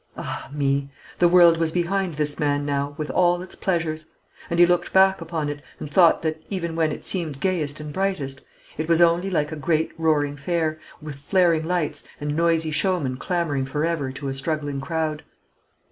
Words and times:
Ah, 0.17 0.49
me! 0.51 0.89
the 1.19 1.27
world 1.29 1.57
was 1.57 1.71
behind 1.71 2.15
this 2.15 2.39
man 2.39 2.65
now, 2.65 2.95
with 2.97 3.11
all 3.11 3.43
its 3.43 3.53
pleasures; 3.53 4.07
and 4.49 4.57
he 4.59 4.65
looked 4.65 4.91
back 4.91 5.21
upon 5.21 5.47
it, 5.47 5.61
and 5.77 5.91
thought 5.91 6.23
that, 6.23 6.41
even 6.49 6.75
when 6.75 6.91
it 6.91 7.05
seemed 7.05 7.39
gayest 7.39 7.79
and 7.79 7.93
brightest, 7.93 8.41
it 8.79 8.89
was 8.89 8.99
only 8.99 9.29
like 9.29 9.51
a 9.51 9.55
great 9.55 9.91
roaring 9.99 10.35
fair, 10.35 10.79
with 11.03 11.17
flaring 11.17 11.67
lights, 11.67 12.03
and 12.19 12.35
noisy 12.35 12.71
showmen 12.71 13.15
clamoring 13.15 13.67
for 13.67 13.85
ever 13.85 14.11
to 14.11 14.27
a 14.27 14.33
struggling 14.33 14.81
crowd. 14.81 15.21